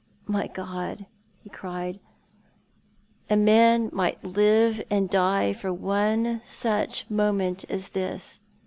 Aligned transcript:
"My 0.37 0.47
God," 0.47 1.05
he 1.43 1.49
cried," 1.51 1.99
a 3.29 3.35
man 3.37 3.91
might 3.93 4.23
live 4.23 4.81
and 4.89 5.07
die 5.07 5.53
for 5.53 5.71
one 5.71 6.41
such 6.43 7.07
moment 7.07 7.65
as 7.69 7.89
this 7.89 8.39